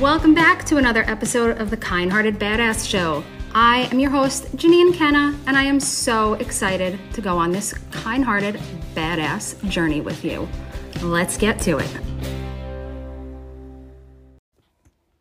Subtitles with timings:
[0.00, 3.24] Welcome back to another episode of the Kind Hearted Badass Show.
[3.52, 7.72] I am your host, Jenine Kenna, and I am so excited to go on this
[7.90, 8.60] kind hearted,
[8.94, 10.48] badass journey with you.
[11.02, 11.90] Let's get to it.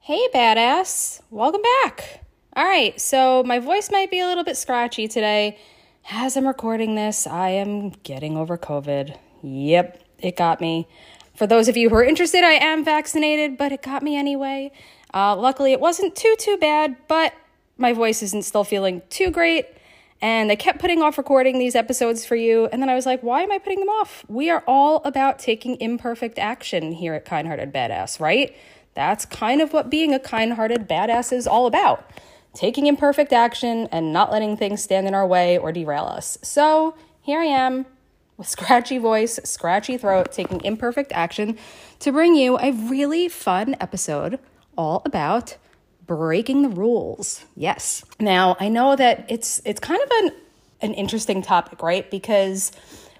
[0.00, 1.20] Hey, badass.
[1.30, 2.24] Welcome back.
[2.56, 5.56] All right, so my voice might be a little bit scratchy today.
[6.10, 9.16] As I'm recording this, I am getting over COVID.
[9.40, 10.88] Yep, it got me.
[11.34, 14.72] For those of you who are interested, I am vaccinated, but it got me anyway.
[15.12, 17.34] Uh, luckily, it wasn't too, too bad, but
[17.76, 19.66] my voice isn't still feeling too great.
[20.22, 22.66] And I kept putting off recording these episodes for you.
[22.66, 24.24] And then I was like, why am I putting them off?
[24.28, 28.56] We are all about taking imperfect action here at Kind Hearted Badass, right?
[28.94, 32.08] That's kind of what being a kind hearted badass is all about
[32.54, 36.38] taking imperfect action and not letting things stand in our way or derail us.
[36.42, 37.86] So here I am
[38.36, 41.56] with scratchy voice, scratchy throat, taking imperfect action
[42.00, 44.38] to bring you a really fun episode
[44.76, 45.56] all about
[46.06, 47.44] breaking the rules.
[47.56, 48.04] Yes.
[48.20, 50.32] Now, I know that it's it's kind of an
[50.82, 52.10] an interesting topic, right?
[52.10, 52.72] Because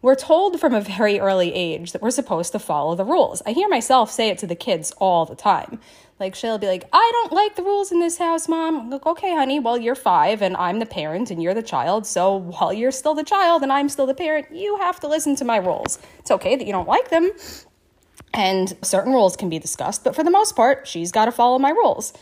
[0.00, 3.42] we're told from a very early age that we're supposed to follow the rules.
[3.46, 5.80] I hear myself say it to the kids all the time.
[6.20, 8.76] Like she'll be like, I don't like the rules in this house, mom.
[8.76, 12.06] I'm like, okay, honey, well, you're five and I'm the parent and you're the child.
[12.06, 15.36] So while you're still the child and I'm still the parent, you have to listen
[15.36, 15.98] to my rules.
[16.18, 17.30] It's okay that you don't like them.
[18.34, 21.58] And certain rules can be discussed, but for the most part, she's got to follow
[21.58, 22.12] my rules.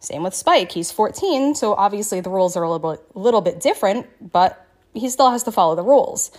[0.00, 0.72] Same with Spike.
[0.72, 5.08] He's 14, so obviously the rules are a little bit, little bit different, but he
[5.08, 6.32] still has to follow the rules.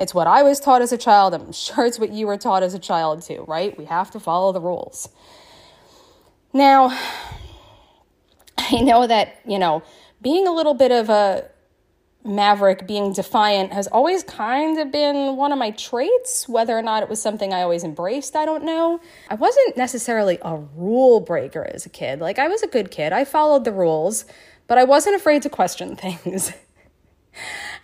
[0.00, 1.34] It's what I was taught as a child.
[1.34, 3.78] I'm sure it's what you were taught as a child too, right?
[3.78, 5.10] We have to follow the rules.
[6.54, 6.98] Now,
[8.58, 9.82] I know that, you know,
[10.22, 11.48] being a little bit of a
[12.24, 16.48] maverick, being defiant, has always kind of been one of my traits.
[16.48, 19.00] Whether or not it was something I always embraced, I don't know.
[19.28, 22.20] I wasn't necessarily a rule breaker as a kid.
[22.20, 24.24] Like, I was a good kid, I followed the rules,
[24.66, 26.52] but I wasn't afraid to question things.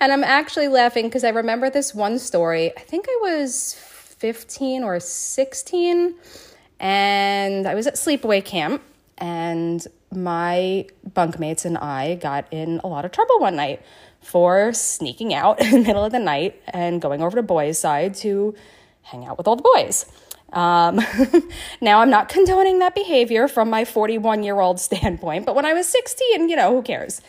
[0.01, 2.77] And I'm actually laughing because I remember this one story.
[2.77, 6.15] I think I was 15 or 16
[6.81, 8.83] and I was at sleepaway camp,
[9.19, 13.83] and my bunkmates and I got in a lot of trouble one night
[14.21, 18.15] for sneaking out in the middle of the night and going over to boys' side
[18.17, 18.55] to
[19.03, 20.05] hang out with all the boys.
[20.53, 21.01] Um,
[21.81, 25.73] now, I'm not condoning that behavior from my 41 year old standpoint, but when I
[25.73, 27.21] was 16, you know, who cares?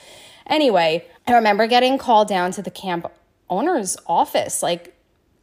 [0.47, 3.11] Anyway, I remember getting called down to the camp
[3.49, 4.93] owner's office like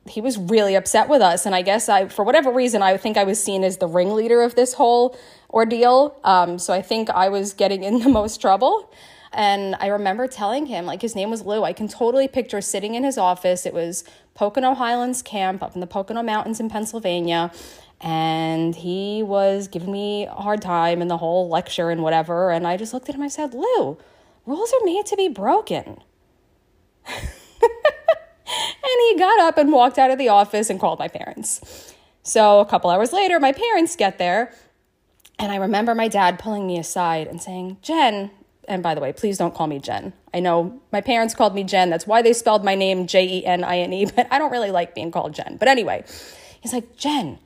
[0.07, 1.47] he was really upset with us.
[1.47, 4.43] And I guess I, for whatever reason, I think I was seen as the ringleader
[4.43, 5.17] of this whole
[5.51, 6.19] ordeal.
[6.25, 8.93] Um, so I think I was getting in the most trouble.
[9.33, 11.65] And I remember telling him, like, his name was Lou.
[11.65, 13.67] I can totally picture sitting in his office.
[13.67, 14.05] It was
[14.35, 17.51] Pocono Highlands Camp up in the Pocono Mountains in Pennsylvania.
[18.01, 22.51] And he was giving me a hard time in the whole lecture and whatever.
[22.51, 23.23] And I just looked at him.
[23.23, 23.99] I said, Lou,
[24.47, 25.99] rules are made to be broken.
[28.85, 31.95] And he got up and walked out of the office and called my parents.
[32.23, 34.53] So a couple hours later, my parents get there.
[35.39, 38.31] And I remember my dad pulling me aside and saying, Jen,
[38.69, 40.13] and by the way, please don't call me Jen.
[40.33, 41.91] I know my parents called me Jen.
[41.91, 44.53] That's why they spelled my name J E N I N E, but I don't
[44.53, 45.57] really like being called Jen.
[45.59, 46.05] But anyway,
[46.61, 47.39] he's like, Jen,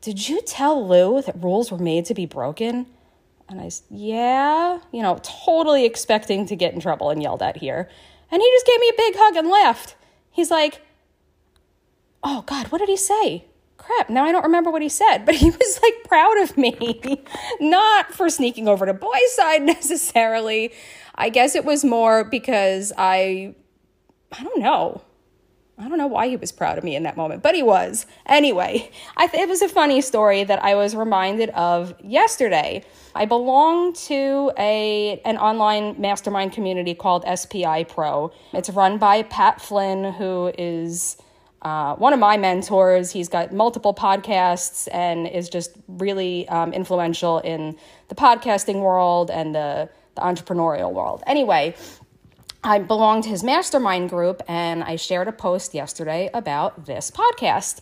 [0.00, 2.86] did you tell Lou that rules were made to be broken?
[3.48, 7.56] And I said, yeah, you know, totally expecting to get in trouble and yelled at
[7.56, 7.88] here.
[8.30, 9.94] And he just gave me a big hug and left.
[10.30, 10.82] He's like,
[12.22, 13.46] oh God, what did he say?
[13.76, 17.22] Crap, now I don't remember what he said, but he was like proud of me.
[17.60, 20.72] Not for sneaking over to boys' side necessarily.
[21.14, 23.54] I guess it was more because I,
[24.32, 25.02] I don't know.
[25.78, 28.06] I don't know why he was proud of me in that moment, but he was.
[28.24, 32.82] Anyway, th- it was a funny story that I was reminded of yesterday.
[33.14, 38.32] I belong to a an online mastermind community called SPI Pro.
[38.54, 41.18] It's run by Pat Flynn, who is
[41.60, 43.10] uh, one of my mentors.
[43.10, 47.76] He's got multiple podcasts and is just really um, influential in
[48.08, 51.22] the podcasting world and the, the entrepreneurial world.
[51.26, 51.74] Anyway,
[52.66, 57.80] I belong to his mastermind group and I shared a post yesterday about this podcast.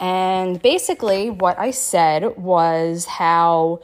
[0.00, 3.82] And basically, what I said was how,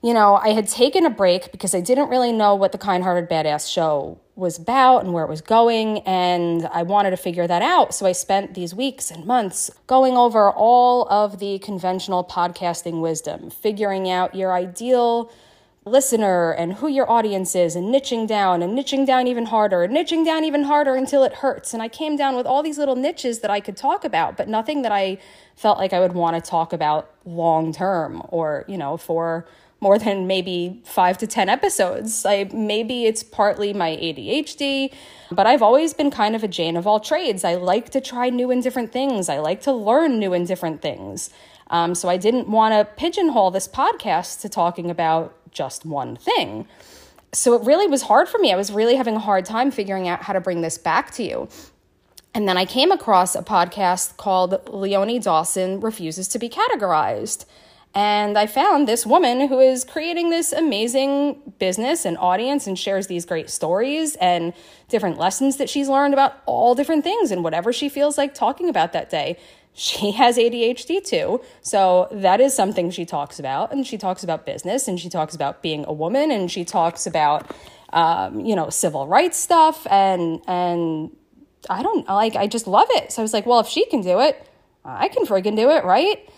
[0.00, 3.02] you know, I had taken a break because I didn't really know what the Kind
[3.02, 7.46] Hearted Badass show was about and where it was going, and I wanted to figure
[7.48, 7.92] that out.
[7.92, 13.50] So I spent these weeks and months going over all of the conventional podcasting wisdom,
[13.50, 15.30] figuring out your ideal
[15.84, 19.96] listener and who your audience is and niching down and niching down even harder and
[19.96, 21.74] niching down even harder until it hurts.
[21.74, 24.48] And I came down with all these little niches that I could talk about, but
[24.48, 25.18] nothing that I
[25.56, 29.46] felt like I would want to talk about long term or, you know, for
[29.80, 32.24] more than maybe five to 10 episodes.
[32.24, 34.94] I, maybe it's partly my ADHD,
[35.32, 37.42] but I've always been kind of a Jane of all trades.
[37.42, 40.80] I like to try new and different things, I like to learn new and different
[40.80, 41.30] things.
[41.70, 46.66] Um, so I didn't want to pigeonhole this podcast to talking about just one thing.
[47.32, 48.52] So it really was hard for me.
[48.52, 51.22] I was really having a hard time figuring out how to bring this back to
[51.22, 51.48] you.
[52.34, 57.44] And then I came across a podcast called Leonie Dawson Refuses to Be Categorized.
[57.94, 63.06] And I found this woman who is creating this amazing business and audience and shares
[63.06, 64.54] these great stories and
[64.88, 68.70] different lessons that she's learned about all different things and whatever she feels like talking
[68.70, 69.38] about that day.
[69.74, 71.40] She has ADHD too.
[71.60, 73.72] So that is something she talks about.
[73.72, 77.06] And she talks about business and she talks about being a woman and she talks
[77.06, 77.50] about,
[77.92, 79.86] um, you know, civil rights stuff.
[79.90, 81.10] And, and
[81.70, 83.12] I don't like, I just love it.
[83.12, 84.48] So I was like, well, if she can do it,
[84.84, 86.28] I can friggin' do it, right?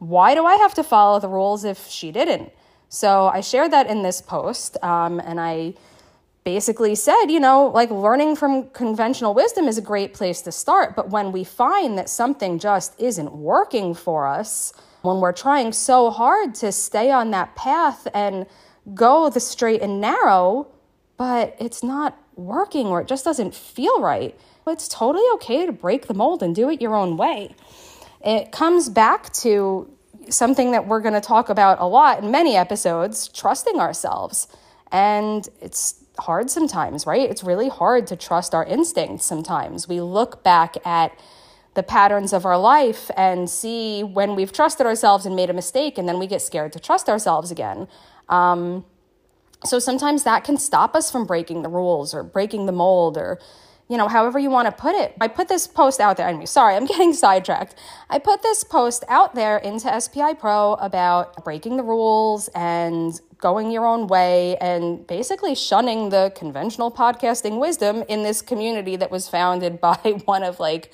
[0.00, 2.50] why do I have to follow the rules if she didn't?
[2.88, 5.74] So I shared that in this post, um, and I
[6.54, 10.96] basically said, you know, like learning from conventional wisdom is a great place to start.
[10.96, 16.10] But when we find that something just isn't working for us, when we're trying so
[16.10, 18.46] hard to stay on that path and
[18.94, 20.66] go the straight and narrow,
[21.16, 24.36] but it's not working or it just doesn't feel right,
[24.66, 27.54] it's totally okay to break the mold and do it your own way.
[28.24, 29.88] It comes back to
[30.28, 34.48] something that we're going to talk about a lot in many episodes trusting ourselves.
[34.90, 37.28] And it's hard sometimes, right?
[37.30, 39.88] It's really hard to trust our instincts sometimes.
[39.88, 41.18] We look back at
[41.74, 45.98] the patterns of our life and see when we've trusted ourselves and made a mistake,
[45.98, 47.86] and then we get scared to trust ourselves again.
[48.28, 48.84] Um,
[49.64, 53.38] so sometimes that can stop us from breaking the rules or breaking the mold or
[53.90, 55.16] you know, however you want to put it.
[55.20, 56.28] I put this post out there.
[56.28, 57.74] Anyway, sorry, I'm getting sidetracked.
[58.08, 63.72] I put this post out there into SPI Pro about breaking the rules and going
[63.72, 69.28] your own way and basically shunning the conventional podcasting wisdom in this community that was
[69.28, 70.92] founded by one of like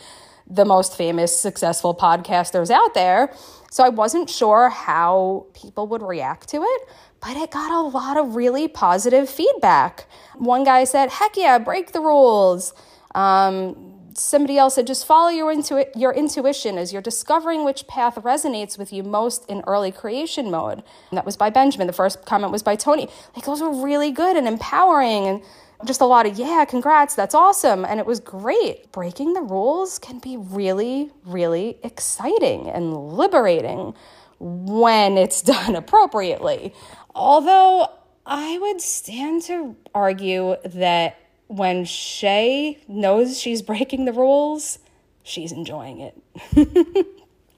[0.48, 3.30] the most famous successful podcasters out there.
[3.70, 6.88] So I wasn't sure how people would react to it,
[7.20, 10.06] but it got a lot of really positive feedback.
[10.36, 12.74] One guy said, heck yeah, break the rules.
[13.14, 18.16] Um, somebody else said, just follow your, intu- your intuition as you're discovering which path
[18.16, 20.82] resonates with you most in early creation mode.
[21.10, 21.86] And that was by Benjamin.
[21.86, 23.08] The first comment was by Tony.
[23.34, 25.42] Like, those were really good and empowering and
[25.84, 27.84] just a lot of, yeah, congrats, that's awesome.
[27.84, 28.90] And it was great.
[28.92, 33.94] Breaking the rules can be really, really exciting and liberating
[34.38, 36.74] when it's done appropriately.
[37.14, 37.90] Although
[38.24, 41.18] I would stand to argue that
[41.48, 44.78] when Shay knows she's breaking the rules,
[45.22, 47.06] she's enjoying it.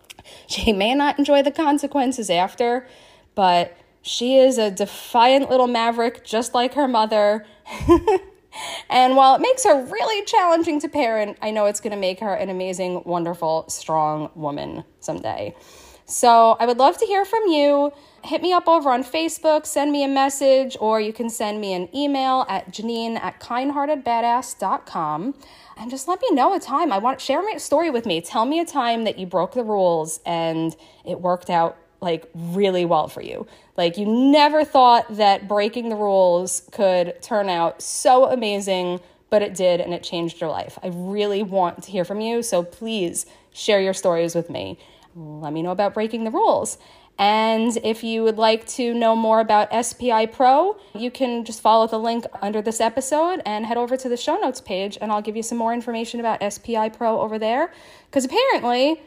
[0.47, 2.87] she may not enjoy the consequences after,
[3.35, 7.47] but she is a defiant little maverick, just like her mother.
[8.91, 12.21] and while it makes her really challenging to parent, I know it's going to make
[12.21, 15.55] her an amazing, wonderful, strong woman someday.
[16.09, 17.93] So I would love to hear from you.
[18.25, 21.75] Hit me up over on Facebook, send me a message, or you can send me
[21.75, 25.35] an email at Jenine at kindheartedbadass.com.
[25.77, 26.93] And just let me know a time.
[26.93, 28.23] I want share my story with me.
[28.23, 30.75] Tell me a time that you broke the rules and
[31.05, 33.47] it worked out like really well for you.
[33.77, 39.55] Like you never thought that breaking the rules could turn out so amazing, but it
[39.55, 40.79] did and it changed your life.
[40.83, 44.79] I really want to hear from you, so please share your stories with me
[45.19, 46.79] let me know about breaking the rules.
[47.19, 51.89] And if you would like to know more about SPI Pro, you can just follow
[51.89, 55.23] the link under this episode and head over to the show notes page, and I'll
[55.23, 57.73] give you some more information about SPI Pro over there.
[58.07, 59.03] Because apparently,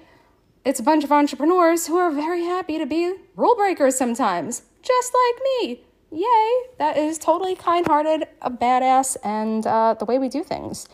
[0.65, 5.13] it's a bunch of entrepreneurs who are very happy to be rule breakers sometimes, just
[5.13, 5.85] like me.
[6.11, 6.69] Yay!
[6.79, 10.85] That is totally kind hearted, a badass, and uh, the way we do things.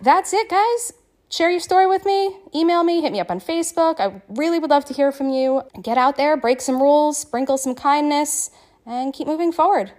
[0.00, 0.94] That's it, guys
[1.34, 3.98] share your story with me, email me, hit me up on Facebook.
[3.98, 5.62] I really would love to hear from you.
[5.82, 8.50] Get out there, break some rules, sprinkle some kindness,
[8.86, 9.90] and keep moving forward.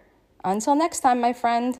[0.46, 1.74] Until next time, my friend.